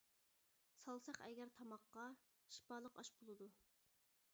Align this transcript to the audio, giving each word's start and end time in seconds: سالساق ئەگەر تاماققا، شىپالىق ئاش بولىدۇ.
سالساق 0.83 1.21
ئەگەر 1.27 1.53
تاماققا، 1.59 2.09
شىپالىق 2.59 2.99
ئاش 3.03 3.17
بولىدۇ. 3.21 3.53